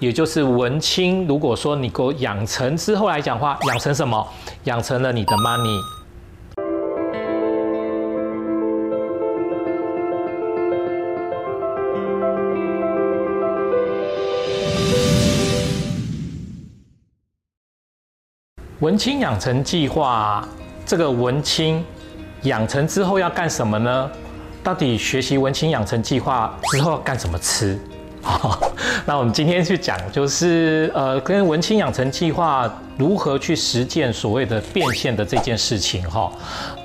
[0.00, 1.26] 也就是文青。
[1.26, 4.26] 如果说你给我养成之后来讲话，养成什么？
[4.64, 5.78] 养成了你的 money。
[18.80, 20.46] 文青养成计划，
[20.86, 21.84] 这个文青
[22.42, 24.10] 养成之后要干什么呢？
[24.62, 27.76] 到底学习文青养成计划之后要干什么吃？
[29.06, 36.30] 那我们今天去讲，就是呃，跟文青养成计划如何去实践所谓的变现的这件事情哈。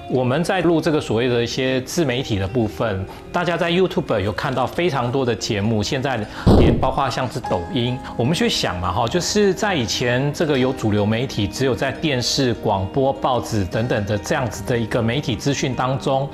[0.10, 6.20] 我们在录这个所谓的一些自媒体的部分，大家在 YouTube 有看到非常多的节目，现在
[6.60, 16.30] 连包括像是抖音，我们去想嘛哈，就是在以前这个有主流媒体，只有在电视、广播、报纸等等的这样子的一个媒体资讯当中，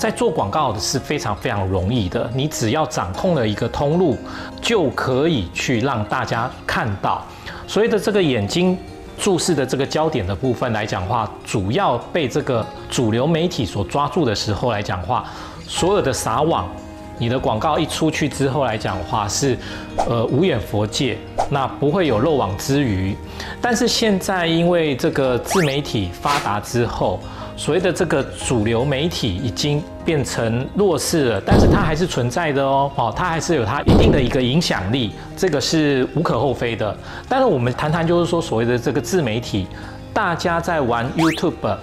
[0.00, 4.16] 在做广告的是非常非常容易的，你只要掌控了一个通路，
[4.60, 7.22] 就可以去让大家看到，
[7.66, 8.76] 所谓的这个眼睛。
[9.22, 15.26] 注视的这个焦点的部分来讲话，主要被这个主流媒体所抓住的时候来讲话，
[15.68, 16.66] 所有的撒网，
[17.18, 19.58] 你的广告一出去之后来讲话是，
[20.08, 21.18] 呃无眼佛界，
[21.50, 23.14] 那不会有漏网之鱼。
[23.60, 27.20] 但是现在因为这个自媒体发达之后。
[27.60, 36.96] 所谓的这个主流媒体已经变成弱势了，但是它还是存在的哦，哦，它还是有它一定的一个影响力，这个是无可厚非的。
[37.28, 39.66] 但是我们谈谈，就是说所谓的这个自媒体，
[40.14, 41.76] 大家在玩 YouTube，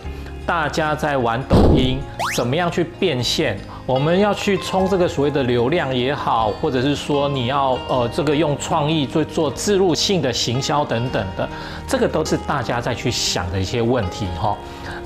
[0.48, 2.00] 大家在玩抖音，
[2.36, 3.60] 怎么样去变现？
[3.86, 11.48] 我们要去冲这个所谓的流量也好，或者是说你要呃这个用创意做做自入性的行销等等的，
[11.88, 14.58] 这个都是大家在去想的一些问题哈。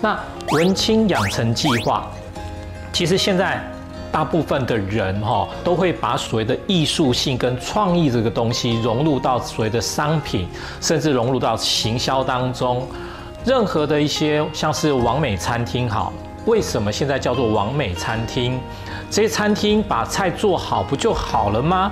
[0.02, 0.20] 那
[0.54, 2.10] 文青养成计划，
[2.92, 3.62] 其实现在
[4.12, 10.48] 大部分的人哈都会把所谓的艺术性跟创意这个东西融入到所谓的商品，
[10.82, 12.88] 甚至融入到行销当中。
[13.46, 16.12] 任何的一些像是完美餐厅，好，
[16.46, 18.60] 为什么现在叫做完美餐厅？
[19.10, 21.92] 这些餐厅把菜做好不就好了吗？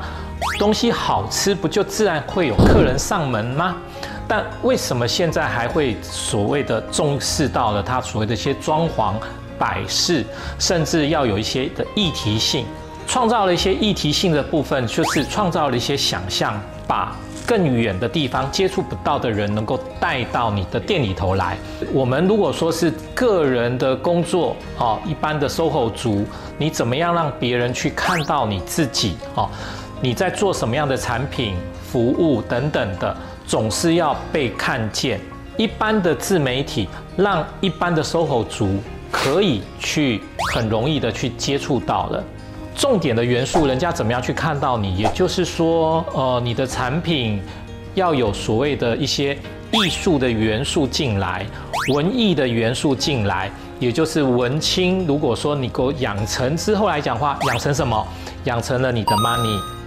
[0.58, 3.76] 东西好吃不就自然会有客人上门吗？
[4.30, 9.16] 但为什么现在还会所谓的重视到了它所谓的一些装潢
[9.58, 10.24] 摆饰，
[10.60, 12.64] 甚至要有一些的议题性，
[13.08, 17.16] 创造了一些议题性的部分，就是创造了一些想象，把
[17.48, 21.58] 更远的地方接触不到的人能够带到你的店里头来。
[21.92, 26.24] 我们如果说是个人的工作，哦，一般的 SOHO 族，
[26.60, 29.18] 你怎么样让别人去看到你自己？
[29.34, 29.50] 哦，
[30.00, 31.56] 你在做什么样的产品、
[31.92, 33.18] 服务等等的？
[33.50, 35.20] 总是要被看见。
[35.58, 36.88] 一般的自媒体
[37.18, 38.78] 让一般的 SOHO 族
[39.12, 40.22] 可以去
[40.54, 42.24] 很容易的去接触到了
[42.76, 44.96] 重点的元素，人家怎么样去看到你？
[44.96, 47.42] 也就是说，呃，你的产品
[47.96, 49.36] 要有所谓的一些
[49.72, 51.46] 艺术的元素进来，
[51.94, 55.06] 文艺的元素进来，也就是文青。
[55.08, 58.08] 如果说你够养成之后来讲话，养成什么？
[58.46, 59.79] 养成了你的 money。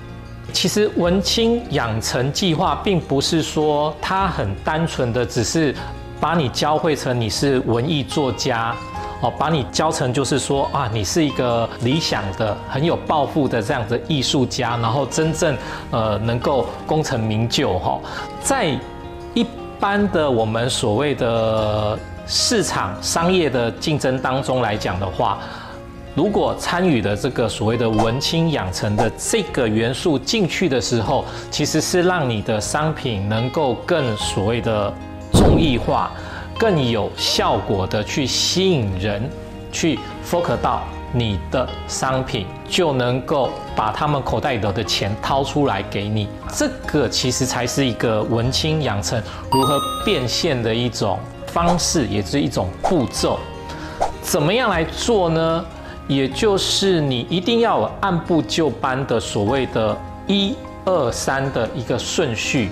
[0.53, 5.75] 其实文青养成计划并不是说他很单纯的只是
[6.21, 8.75] 把你教会成你是文艺作家，
[9.21, 15.57] 哦，把你教成就是说啊，你是一个理想的、很有抱负的这样的艺术家，然后真正
[15.91, 17.99] 呃能够功成名就哈。
[18.41, 18.79] 在
[19.35, 19.45] 一
[19.81, 25.39] 般的我们所谓的市场商业的竞争当中来讲的话。
[26.15, 34.93] 如果参与的这个所谓的文青养成的这个元素进去的时候，其实是让你的商品能够更所谓的
[35.33, 36.11] 综艺化，
[36.59, 39.23] 更有效果的去吸引人，
[39.73, 40.83] 去 focus 到
[41.15, 46.29] 你的商品，就能够把他们口袋里的钱掏出来给你。
[46.55, 53.39] 这个其实才是一个文青养成如何变现的一种方式，也是一种步骤。
[54.21, 55.65] 怎么样来做呢？
[56.09, 59.97] 也就是你一定要按部就班的所谓的
[60.27, 60.55] “一
[60.85, 62.71] 二三”的一个顺序，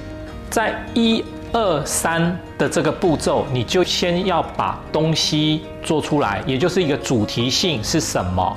[0.50, 8.56] 在一二三的这个步骤，你就先要把东西做出来，也就是一个主题性是什么，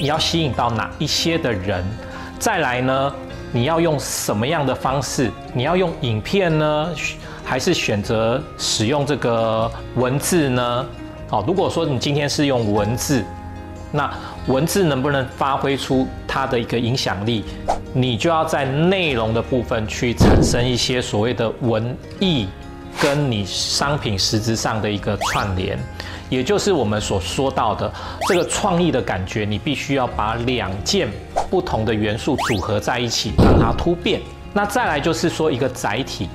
[0.00, 1.84] 你要吸引到哪一些的人，
[2.38, 3.12] 再来呢，
[3.52, 5.30] 你要用什么样的方式？
[5.52, 6.88] 你要用影片呢，
[7.44, 10.86] 还是选择使用这个文字呢？
[11.28, 13.24] 好，如果说你今天是用文字。
[13.92, 14.12] 那
[14.48, 17.44] 文字能不能发挥出它的一个影响力？
[17.94, 22.46] 你就要在内容的部分去产生一些所谓的文艺，
[23.00, 25.78] 跟你商品实质上的一个串联，
[26.28, 27.90] 也就是我们所说到的
[28.28, 29.44] 这个创意的感觉。
[29.44, 31.08] 你必须要把两件
[31.48, 34.20] 不同的元素组合在一起，让它突变。
[34.52, 36.28] 那再来就是说一个载体，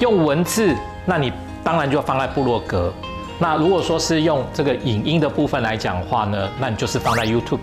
[0.00, 1.32] 用文字，那你
[1.64, 2.92] 当然就要放在部落格。
[3.38, 7.58] 那如果说是用这个影音的部分来讲话呢，那你就是放在 YouTube。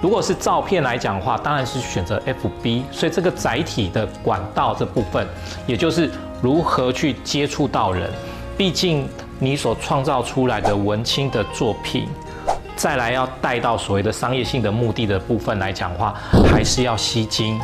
[0.00, 2.82] 如果是照片来讲话，当然是选择 FB。
[2.92, 5.26] 所以这个载体的管道这部分，
[5.66, 6.10] 也就是
[6.40, 8.08] 如何去接触到人。
[8.56, 9.08] 毕竟
[9.38, 12.08] 你所创造出来的文青的作品，
[12.76, 16.14] 再来要带到所谓的商业性的目的的部分来讲话，
[16.50, 17.58] 还是要吸睛。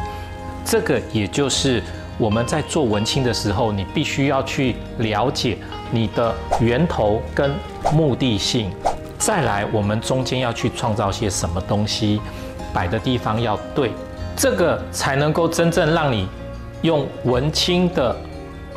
[0.64, 1.82] 这个也就是
[2.16, 5.58] 我们在做文青的时候，你必须要去了解
[5.90, 7.50] 你的源头跟
[7.92, 8.70] 目的性。
[9.18, 12.20] 再来，我们中间要去创造些什么东西，
[12.72, 13.90] 摆的地方要对，
[14.36, 16.28] 这个才能够真正让你
[16.82, 18.14] 用文青的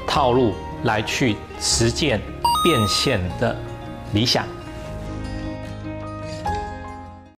[0.07, 0.53] 套路
[0.83, 2.21] 来去实践
[2.63, 3.55] 变现的
[4.13, 4.45] 理想。